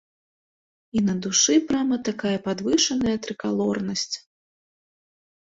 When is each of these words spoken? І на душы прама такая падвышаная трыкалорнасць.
І 0.97 1.03
на 1.09 1.15
душы 1.25 1.57
прама 1.67 1.97
такая 2.09 2.33
падвышаная 2.47 3.13
трыкалорнасць. 3.29 4.11